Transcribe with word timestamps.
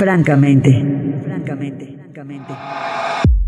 Francamente, 0.00 0.70
francamente, 1.22 1.94
francamente. 1.94 2.54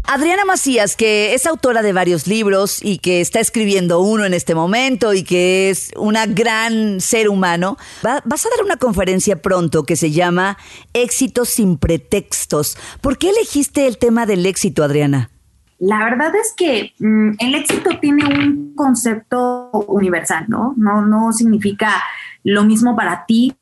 Adriana 0.05 0.45
Macías, 0.45 0.97
que 0.97 1.33
es 1.33 1.47
autora 1.47 1.81
de 1.81 1.95
varios 1.95 2.27
libros 2.27 2.85
y 2.85 2.99
que 2.99 3.23
está 3.23 3.41
escribiendo 3.41 4.03
uno 4.03 4.27
en 4.27 4.35
este 4.35 4.55
momento 4.55 5.15
y 5.15 5.25
que 5.25 5.71
es 5.71 5.93
una 5.97 6.27
gran 6.27 7.01
ser 7.01 7.31
humano, 7.31 7.79
vas 8.03 8.45
a 8.45 8.51
dar 8.51 8.63
una 8.67 8.77
conferencia 8.77 9.41
pronto 9.41 9.85
que 9.85 9.97
se 9.97 10.11
llama 10.11 10.59
Éxito 10.93 11.47
sin 11.47 11.79
pretextos. 11.79 12.77
¿Por 13.01 13.17
qué 13.17 13.31
elegiste 13.31 13.87
el 13.87 13.97
tema 13.97 14.27
del 14.27 14.45
éxito, 14.45 14.85
Adriana? 14.85 15.31
La 15.79 16.05
verdad 16.05 16.35
es 16.37 16.53
que 16.55 16.93
mm, 16.99 17.31
el 17.39 17.55
éxito 17.55 17.99
tiene 17.99 18.27
un 18.27 18.75
concepto 18.77 19.71
universal, 19.89 20.45
¿no? 20.49 20.75
No, 20.77 21.01
no 21.01 21.33
significa 21.33 22.03
lo 22.45 22.65
mismo 22.65 22.95
para 22.95 23.25
ti 23.25 23.57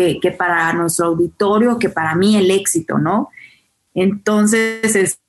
que, 0.00 0.18
que 0.18 0.30
para 0.32 0.72
nuestro 0.72 1.06
auditorio, 1.06 1.78
que 1.78 1.90
para 1.90 2.14
mí 2.14 2.36
el 2.36 2.50
éxito, 2.50 2.98
¿no? 2.98 3.28
Entonces, 3.94 4.96
es, 4.96 5.20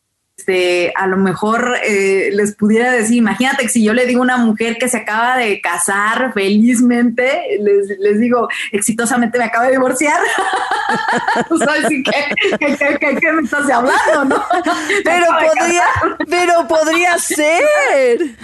este, 0.41 0.91
a 0.95 1.05
lo 1.05 1.17
mejor 1.17 1.75
eh, 1.85 2.31
les 2.33 2.55
pudiera 2.55 2.91
decir, 2.91 3.17
imagínate 3.17 3.63
que 3.63 3.69
si 3.69 3.83
yo 3.83 3.93
le 3.93 4.07
digo 4.07 4.21
a 4.21 4.23
una 4.23 4.37
mujer 4.37 4.77
que 4.79 4.89
se 4.89 4.97
acaba 4.97 5.37
de 5.37 5.61
casar 5.61 6.33
felizmente, 6.33 7.59
les, 7.59 8.19
digo, 8.19 8.47
exitosamente 8.71 9.37
me 9.37 9.45
acabo 9.45 9.65
de 9.65 9.73
divorciar. 9.73 10.19
o 11.49 11.57
sea, 11.57 11.73
que, 11.87 13.31
me 13.33 13.41
estás 13.43 13.69
hablando, 13.69 14.25
¿no? 14.25 14.43
Pero 15.03 15.25
podría, 15.27 15.83
pero 16.27 16.67
podría 16.67 17.17
ser. 17.19 18.19
Sí, 18.19 18.35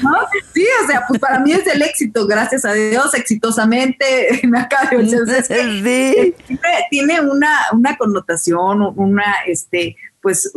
o 0.88 0.90
sea, 0.90 1.06
pues 1.08 1.20
para 1.20 1.40
mí 1.40 1.52
es 1.52 1.68
el 1.68 1.82
éxito, 1.82 2.26
gracias 2.28 2.64
a 2.64 2.72
Dios, 2.72 3.14
exitosamente 3.14 4.06
me 4.48 4.60
acabo 4.60 4.98
de 4.98 5.04
divorciar. 5.04 5.46
sí. 5.84 6.36
tiene, 6.90 7.22
una, 7.22 7.52
una 7.74 7.98
connotación, 7.98 8.94
una, 8.96 9.36
este, 9.46 9.98
pues, 10.22 10.52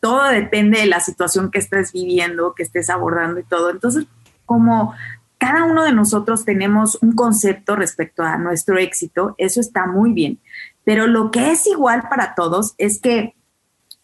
todo 0.00 0.24
depende 0.24 0.80
de 0.80 0.86
la 0.86 1.00
situación 1.00 1.50
que 1.50 1.58
estés 1.58 1.92
viviendo, 1.92 2.54
que 2.54 2.62
estés 2.62 2.90
abordando 2.90 3.40
y 3.40 3.44
todo. 3.44 3.70
Entonces, 3.70 4.06
como 4.44 4.94
cada 5.38 5.64
uno 5.64 5.84
de 5.84 5.92
nosotros 5.92 6.44
tenemos 6.44 6.98
un 7.00 7.12
concepto 7.12 7.76
respecto 7.76 8.22
a 8.22 8.36
nuestro 8.36 8.78
éxito, 8.78 9.34
eso 9.38 9.60
está 9.60 9.86
muy 9.86 10.12
bien. 10.12 10.38
Pero 10.84 11.06
lo 11.06 11.30
que 11.30 11.52
es 11.52 11.66
igual 11.66 12.08
para 12.08 12.34
todos 12.34 12.74
es 12.78 13.00
que 13.00 13.34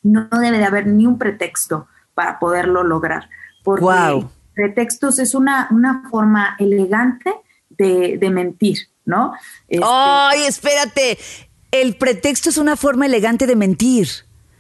no 0.03 0.28
debe 0.31 0.59
de 0.59 0.65
haber 0.65 0.87
ni 0.87 1.06
un 1.06 1.19
pretexto 1.19 1.89
para 2.15 2.39
poderlo 2.39 2.84
lograr. 2.84 3.28
Porque 3.65 3.84
pretextos 4.57 5.21
es 5.21 5.35
una, 5.35 5.69
una 5.71 6.03
forma 6.11 6.57
elegante 6.59 7.31
de, 7.69 8.19
mentir, 8.33 8.79
¿no? 9.05 9.35
Este 9.69 9.85
¡Ay, 9.87 10.45
espérate! 10.47 11.19
El 11.71 11.97
pretexto 11.97 12.49
es 12.49 12.57
una 12.57 12.75
forma 12.75 13.07
elegante 13.07 13.47
de 13.47 13.55
mentir. 13.55 14.09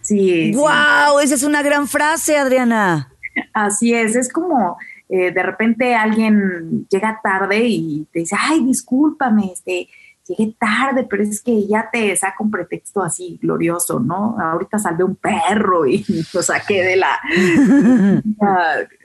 Sí. 0.02 0.52
¡Wow! 0.52 1.18
Esa 1.22 1.34
es 1.34 1.42
una 1.42 1.62
gran 1.62 1.88
frase, 1.88 2.36
Adriana. 2.36 3.10
Así 3.54 3.94
es, 3.94 4.14
es 4.14 4.30
como 4.30 4.76
eh, 5.08 5.32
de 5.32 5.42
repente 5.42 5.94
alguien 5.94 6.86
llega 6.90 7.20
tarde 7.22 7.64
y 7.66 8.06
te 8.12 8.20
dice, 8.20 8.36
ay, 8.38 8.64
discúlpame, 8.64 9.52
este, 9.52 9.88
llegué 10.26 10.56
tarde, 10.58 11.06
pero 11.08 11.22
es 11.22 11.42
que 11.42 11.66
ya 11.66 11.88
te 11.90 12.14
saca 12.16 12.36
un 12.40 12.50
pretexto 12.50 13.02
así 13.02 13.38
glorioso, 13.40 14.00
¿no? 14.00 14.36
Ahorita 14.38 14.78
salvé 14.78 15.04
un 15.04 15.16
perro 15.16 15.86
y 15.86 16.04
lo 16.32 16.42
saqué 16.42 16.82
de 16.82 16.96
la... 16.96 17.20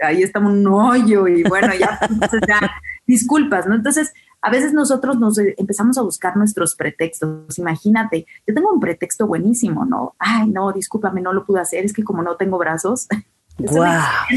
ahí 0.04 0.24
está 0.24 0.40
un 0.40 0.66
hoyo 0.68 1.28
y 1.28 1.44
bueno, 1.44 1.74
ya, 1.74 2.00
entonces 2.10 2.42
ya 2.48 2.72
disculpas, 3.06 3.68
¿no? 3.68 3.76
Entonces, 3.76 4.14
a 4.42 4.50
veces 4.50 4.74
nosotros 4.74 5.20
nos 5.20 5.38
empezamos 5.38 5.98
a 5.98 6.02
buscar 6.02 6.36
nuestros 6.36 6.76
pretextos. 6.76 7.58
Imagínate, 7.60 8.26
yo 8.48 8.54
tengo 8.54 8.72
un 8.72 8.80
pretexto 8.80 9.28
buenísimo, 9.28 9.86
¿no? 9.86 10.16
Ay, 10.18 10.48
no, 10.48 10.72
discúlpame, 10.72 11.22
no 11.22 11.32
lo 11.34 11.46
pude 11.46 11.62
hacer, 11.62 11.86
es 11.86 11.94
que 11.94 12.04
como 12.04 12.24
no 12.24 12.36
tengo 12.36 12.58
brazos. 12.58 13.08
Es 13.60 13.72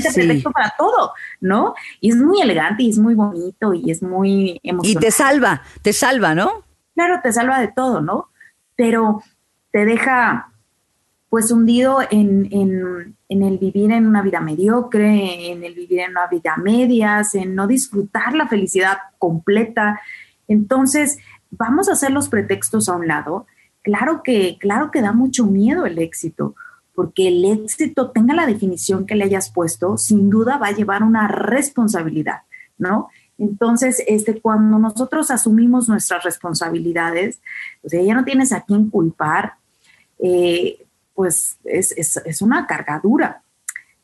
un 0.05 0.13
pretexto 0.13 0.51
para 0.51 0.75
todo, 0.77 1.13
¿no? 1.41 1.75
Y 2.01 2.11
es 2.11 2.17
muy 2.17 2.43
elegante 2.43 2.83
y 2.83 2.91
es 2.91 2.99
muy 2.99 3.15
bonito 3.15 3.73
y 3.73 3.91
es 3.91 4.03
muy 4.03 4.61
emocionante. 4.63 5.07
Y 5.07 5.11
te 5.11 5.11
salva, 5.11 5.63
te 5.81 5.93
salva, 5.95 6.35
¿no? 6.35 6.65
Claro, 6.95 7.21
te 7.23 7.33
salva 7.33 7.61
de 7.61 7.69
todo, 7.69 8.01
¿no? 8.01 8.29
Pero 8.77 9.23
te 9.73 9.85
deja 9.85 10.51
pues 11.35 11.51
hundido 11.51 11.99
en, 12.13 12.49
en, 13.29 13.43
el 13.43 13.59
vivir 13.59 13.91
en 13.91 14.07
una 14.07 14.23
vida 14.23 14.39
mediocre, 14.39 15.51
en 15.51 15.65
el 15.65 15.75
vivir 15.75 15.99
en 15.99 16.13
una 16.13 16.29
vida 16.29 16.57
medias, 16.57 17.35
en 17.35 17.57
no 17.57 17.67
disfrutar 17.67 18.37
la 18.37 18.47
felicidad 18.47 18.99
completa. 19.19 20.01
Entonces, 20.47 21.19
vamos 21.51 21.89
a 21.89 21.95
hacer 21.95 22.13
los 22.13 22.29
pretextos 22.29 22.89
a 22.89 22.95
un 22.95 23.09
lado. 23.09 23.47
Claro 23.83 24.23
que, 24.23 24.59
claro 24.61 24.93
que 24.93 25.03
da 25.03 25.11
mucho 25.11 25.45
miedo 25.47 25.87
el 25.87 25.99
éxito, 25.99 26.55
porque 26.95 27.27
el 27.27 27.45
éxito, 27.45 28.13
tenga 28.13 28.33
la 28.33 28.47
definición 28.47 29.05
que 29.05 29.17
le 29.17 29.25
hayas 29.25 29.51
puesto, 29.53 29.97
sin 29.97 30.31
duda 30.31 30.59
va 30.59 30.69
a 30.69 30.77
llevar 30.77 31.03
una 31.03 31.27
responsabilidad, 31.27 32.43
¿no? 32.79 33.09
Entonces, 33.39 34.03
este, 34.07 34.41
cuando 34.41 34.79
nosotros 34.79 35.31
asumimos 35.31 35.89
nuestras 35.89 36.23
responsabilidades, 36.23 37.41
sea, 37.85 38.03
ya 38.03 38.15
no 38.15 38.25
tienes 38.25 38.53
a 38.53 38.63
quién 38.63 38.91
culpar, 38.91 39.55
eh, 40.19 40.87
pues 41.15 41.59
es, 41.65 42.43
una 42.43 42.67
cargadura. 42.67 43.43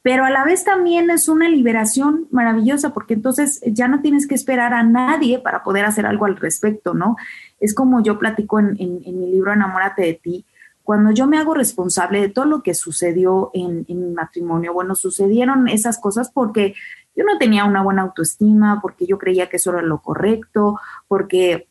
Pero 0.03 0.25
a 0.25 0.31
la 0.31 0.45
vez 0.45 0.65
también 0.65 1.11
es 1.11 1.29
una 1.29 1.49
liberación 1.49 2.27
maravillosa, 2.31 2.95
porque 2.95 3.15
entonces 3.15 3.61
ya 3.67 3.87
no 3.87 4.01
tienes 4.01 4.27
que 4.27 4.35
esperar 4.35 4.73
a 4.73 4.83
nadie 4.83 5.39
para 5.39 5.63
poder 5.63 5.85
hacer 5.85 6.07
algo 6.07 6.25
al 6.25 6.37
respecto, 6.37 6.95
¿no? 6.95 7.17
Es 7.59 7.75
como 7.75 8.03
yo 8.03 8.19
platico 8.19 8.59
en, 8.59 8.77
mi 8.79 9.31
libro 9.31 9.53
Enamórate 9.53 10.03
de 10.03 10.15
ti, 10.15 10.47
cuando 10.83 11.13
yo 11.13 11.27
me 11.27 11.39
hago 11.39 11.55
responsable 11.55 12.21
de 12.21 12.31
todo 12.31 12.47
lo 12.47 12.63
que 12.63 12.75
sucedió 12.75 13.51
en, 13.53 13.85
en, 13.89 14.01
mi 14.01 14.15
matrimonio, 14.15 14.73
bueno, 14.73 14.95
sucedieron 14.95 15.69
esas 15.69 15.99
cosas 15.99 16.31
porque 16.33 16.75
yo 17.21 17.27
no 17.27 17.37
tenía 17.37 17.67
una 17.67 17.83
buena 17.83 18.01
autoestima, 18.01 18.81
porque 18.81 19.07
yo 19.07 19.19
creía 19.19 19.51
que 19.51 19.59
eso 19.59 19.73
era 19.73 19.83
lo 19.83 19.99
correcto, 19.99 20.81
porque 21.07 21.69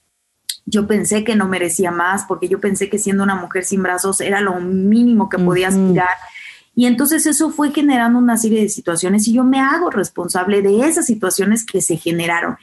yo 0.67 0.85
pensé 0.85 1.23
que 1.23 1.35
no 1.35 1.47
merecía 1.47 1.89
más 1.89 2.25
porque 2.25 2.47
yo 2.47 2.59
pensé 2.59 2.87
que 2.87 2.99
siendo 2.99 3.23
una 3.23 3.33
mujer 3.33 3.65
sin 3.65 3.81
brazos 3.81 4.21
era 4.21 4.41
lo 4.41 4.59
mínimo 4.59 5.27
que 5.27 5.39
podía 5.39 5.69
aspirar. 5.69 6.09
Y 6.75 6.85
entonces 6.85 7.25
eso 7.25 7.49
fue 7.49 7.71
generando 7.71 8.19
una 8.19 8.37
serie 8.37 8.61
de 8.61 8.69
situaciones 8.69 9.27
y 9.27 9.33
yo 9.33 9.43
me 9.43 9.59
hago 9.59 9.89
responsable 9.89 10.61
de 10.61 10.87
esas 10.87 11.07
situaciones 11.07 11.65
que 11.65 11.81
se 11.81 11.97
generaron. 11.97 12.57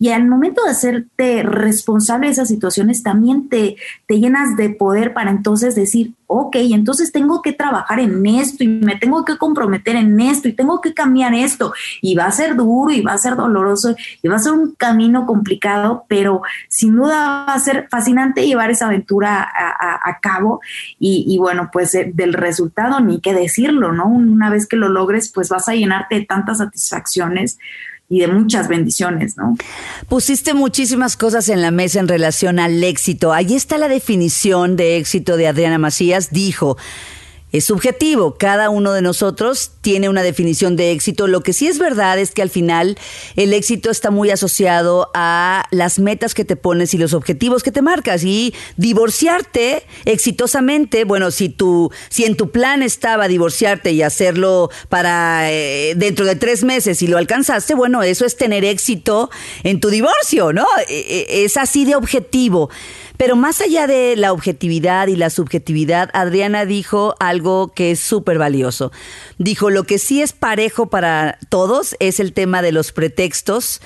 Y 0.00 0.08
al 0.08 0.26
momento 0.26 0.64
de 0.64 0.72
hacerte 0.72 1.44
responsable 1.44 2.26
de 2.26 2.32
esas 2.32 2.48
situaciones, 2.48 3.04
también 3.04 3.48
te, 3.48 3.76
te 4.08 4.18
llenas 4.18 4.56
de 4.56 4.70
poder 4.70 5.14
para 5.14 5.30
entonces 5.30 5.76
decir, 5.76 6.14
ok, 6.34 6.56
entonces 6.72 7.12
tengo 7.12 7.42
que 7.42 7.52
trabajar 7.52 8.00
en 8.00 8.26
esto 8.26 8.64
y 8.64 8.68
me 8.68 8.96
tengo 8.96 9.24
que 9.24 9.38
comprometer 9.38 9.94
en 9.96 10.18
esto 10.18 10.48
y 10.48 10.52
tengo 10.52 10.80
que 10.80 10.92
cambiar 10.92 11.32
esto. 11.34 11.72
Y 12.00 12.14
va 12.14 12.26
a 12.26 12.32
ser 12.32 12.56
duro 12.56 12.92
y 12.92 13.02
va 13.02 13.12
a 13.12 13.18
ser 13.18 13.36
doloroso 13.36 13.94
y 14.20 14.28
va 14.28 14.36
a 14.36 14.40
ser 14.40 14.52
un 14.52 14.74
camino 14.74 15.26
complicado, 15.26 16.04
pero 16.08 16.42
sin 16.68 16.96
duda 16.96 17.44
va 17.46 17.54
a 17.54 17.58
ser 17.60 17.86
fascinante 17.88 18.46
llevar 18.46 18.70
esa 18.70 18.86
aventura 18.86 19.48
a, 19.48 20.18
cabo. 20.20 20.60
Y, 20.98 21.36
bueno, 21.38 21.70
pues 21.72 21.94
eh, 21.94 22.10
del 22.14 22.32
resultado 22.32 23.00
ni 23.00 23.20
qué 23.20 23.34
decirlo, 23.34 23.92
¿no? 23.92 24.06
Una 24.06 24.50
vez 24.50 24.66
que 24.66 24.76
lo 24.76 24.88
logres, 24.88 25.30
pues 25.32 25.48
vas 25.48 25.68
a 25.68 25.74
llenarte 25.74 26.16
de 26.16 26.24
tantas 26.24 26.58
satisfacciones 26.58 27.58
y 28.08 28.20
de 28.20 28.28
muchas 28.28 28.68
bendiciones, 28.68 29.36
¿no? 29.36 29.56
Pusiste 30.08 30.54
muchísimas 30.54 31.16
cosas 31.16 31.48
en 31.48 31.62
la 31.62 31.70
mesa 31.70 32.00
en 32.00 32.08
relación 32.08 32.58
al 32.58 32.82
éxito. 32.84 33.32
Ahí 33.32 33.54
está 33.54 33.78
la 33.78 33.88
definición 33.88 34.76
de 34.76 34.98
éxito 34.98 35.36
de 35.36 35.48
Adriana 35.48 35.78
Macías. 35.78 36.30
Dijo, 36.30 36.76
es 37.54 37.66
subjetivo. 37.66 38.34
Cada 38.34 38.68
uno 38.68 38.92
de 38.92 39.00
nosotros 39.00 39.70
tiene 39.80 40.08
una 40.08 40.24
definición 40.24 40.74
de 40.74 40.90
éxito. 40.90 41.28
Lo 41.28 41.40
que 41.40 41.52
sí 41.52 41.68
es 41.68 41.78
verdad 41.78 42.18
es 42.18 42.32
que 42.32 42.42
al 42.42 42.50
final 42.50 42.98
el 43.36 43.52
éxito 43.52 43.92
está 43.92 44.10
muy 44.10 44.30
asociado 44.30 45.08
a 45.14 45.64
las 45.70 46.00
metas 46.00 46.34
que 46.34 46.44
te 46.44 46.56
pones 46.56 46.94
y 46.94 46.98
los 46.98 47.14
objetivos 47.14 47.62
que 47.62 47.70
te 47.70 47.80
marcas. 47.80 48.24
Y 48.24 48.52
divorciarte 48.76 49.84
exitosamente, 50.04 51.04
bueno, 51.04 51.30
si 51.30 51.48
tu, 51.48 51.92
si 52.08 52.24
en 52.24 52.36
tu 52.36 52.50
plan 52.50 52.82
estaba 52.82 53.28
divorciarte 53.28 53.92
y 53.92 54.02
hacerlo 54.02 54.68
para 54.88 55.52
eh, 55.52 55.94
dentro 55.96 56.26
de 56.26 56.34
tres 56.34 56.64
meses 56.64 57.02
y 57.02 57.06
lo 57.06 57.18
alcanzaste, 57.18 57.76
bueno, 57.76 58.02
eso 58.02 58.26
es 58.26 58.36
tener 58.36 58.64
éxito 58.64 59.30
en 59.62 59.78
tu 59.78 59.90
divorcio, 59.90 60.52
¿no? 60.52 60.66
E, 60.88 61.26
e, 61.28 61.44
es 61.44 61.56
así 61.56 61.84
de 61.84 61.94
objetivo. 61.94 62.68
Pero 63.16 63.36
más 63.36 63.60
allá 63.60 63.86
de 63.86 64.16
la 64.16 64.32
objetividad 64.32 65.06
y 65.06 65.16
la 65.16 65.30
subjetividad, 65.30 66.10
Adriana 66.12 66.66
dijo 66.66 67.14
algo 67.20 67.72
que 67.72 67.92
es 67.92 68.00
súper 68.00 68.38
valioso. 68.38 68.90
Dijo, 69.38 69.70
lo 69.70 69.84
que 69.84 69.98
sí 69.98 70.20
es 70.20 70.32
parejo 70.32 70.86
para 70.86 71.38
todos 71.48 71.94
es 72.00 72.18
el 72.18 72.32
tema 72.32 72.60
de 72.60 72.72
los 72.72 72.92
pretextos. 72.92 73.80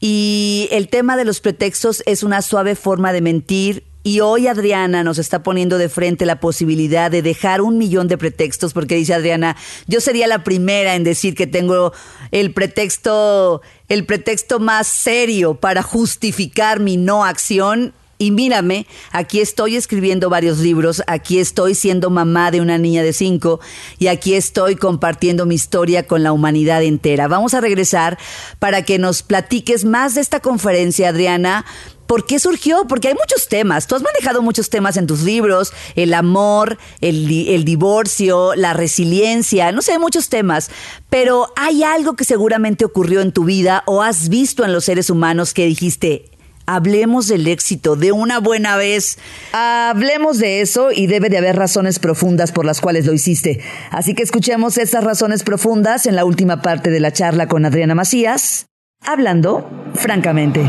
Y 0.00 0.68
el 0.70 0.88
tema 0.88 1.16
de 1.16 1.24
los 1.24 1.40
pretextos 1.40 2.02
es 2.06 2.22
una 2.22 2.42
suave 2.42 2.74
forma 2.74 3.12
de 3.12 3.20
mentir 3.20 3.84
y 4.04 4.20
hoy 4.20 4.46
Adriana 4.46 5.02
nos 5.02 5.18
está 5.18 5.42
poniendo 5.42 5.76
de 5.76 5.88
frente 5.88 6.24
la 6.24 6.40
posibilidad 6.40 7.10
de 7.10 7.20
dejar 7.20 7.60
un 7.60 7.76
millón 7.78 8.08
de 8.08 8.16
pretextos, 8.16 8.72
porque 8.72 8.94
dice 8.94 9.12
Adriana, 9.12 9.56
yo 9.86 10.00
sería 10.00 10.26
la 10.26 10.44
primera 10.44 10.94
en 10.94 11.04
decir 11.04 11.34
que 11.34 11.46
tengo 11.46 11.92
el 12.30 12.54
pretexto, 12.54 13.60
el 13.88 14.06
pretexto 14.06 14.60
más 14.60 14.86
serio 14.86 15.56
para 15.56 15.82
justificar 15.82 16.80
mi 16.80 16.96
no 16.96 17.24
acción 17.24 17.92
Y 18.20 18.32
mírame, 18.32 18.88
aquí 19.12 19.40
estoy 19.40 19.76
escribiendo 19.76 20.28
varios 20.28 20.58
libros, 20.58 21.04
aquí 21.06 21.38
estoy 21.38 21.76
siendo 21.76 22.10
mamá 22.10 22.50
de 22.50 22.60
una 22.60 22.76
niña 22.76 23.04
de 23.04 23.12
cinco 23.12 23.60
y 24.00 24.08
aquí 24.08 24.34
estoy 24.34 24.74
compartiendo 24.74 25.46
mi 25.46 25.54
historia 25.54 26.08
con 26.08 26.24
la 26.24 26.32
humanidad 26.32 26.82
entera. 26.82 27.28
Vamos 27.28 27.54
a 27.54 27.60
regresar 27.60 28.18
para 28.58 28.82
que 28.82 28.98
nos 28.98 29.22
platiques 29.22 29.84
más 29.84 30.16
de 30.16 30.20
esta 30.20 30.40
conferencia, 30.40 31.10
Adriana. 31.10 31.64
¿Por 32.08 32.26
qué 32.26 32.40
surgió? 32.40 32.86
Porque 32.88 33.06
hay 33.06 33.14
muchos 33.14 33.46
temas. 33.46 33.86
Tú 33.86 33.94
has 33.94 34.02
manejado 34.02 34.42
muchos 34.42 34.68
temas 34.68 34.96
en 34.96 35.06
tus 35.06 35.22
libros, 35.22 35.72
el 35.94 36.12
amor, 36.12 36.78
el, 37.00 37.30
el, 37.48 37.64
divorcio, 37.64 38.56
la 38.56 38.72
resiliencia, 38.72 39.70
no 39.70 39.80
sé, 39.80 39.96
muchos 40.00 40.28
temas. 40.28 40.70
Pero 41.08 41.52
hay 41.54 41.84
algo 41.84 42.16
que 42.16 42.24
seguramente 42.24 42.84
ocurrió 42.84 43.20
en 43.20 43.30
tu 43.30 43.44
vida 43.44 43.84
o 43.86 44.02
has 44.02 44.28
visto 44.28 44.64
en 44.64 44.72
los 44.72 44.86
seres 44.86 45.08
humanos 45.10 45.54
que 45.54 45.66
dijiste, 45.66 46.30
hablemos 46.68 47.28
del 47.28 47.46
éxito 47.46 47.96
de 47.96 48.12
una 48.12 48.40
buena 48.40 48.76
vez. 48.76 49.18
Hablemos 49.52 50.38
de 50.38 50.60
eso 50.60 50.92
y 50.92 51.06
debe 51.06 51.30
de 51.30 51.38
haber 51.38 51.56
razones 51.56 51.98
profundas 51.98 52.52
por 52.52 52.66
las 52.66 52.82
cuales 52.82 53.06
lo 53.06 53.14
hiciste. 53.14 53.60
Así 53.90 54.14
que 54.14 54.22
escuchemos 54.22 54.76
esas 54.76 55.02
razones 55.02 55.42
profundas 55.42 56.06
en 56.06 56.14
la 56.14 56.26
última 56.26 56.60
parte 56.60 56.90
de 56.90 57.00
la 57.00 57.10
charla 57.10 57.48
con 57.48 57.64
Adriana 57.64 57.94
Macías, 57.94 58.66
hablando 59.00 59.66
francamente. 59.94 60.60